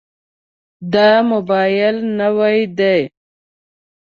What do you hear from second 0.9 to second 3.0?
دا موبایل نوی دی.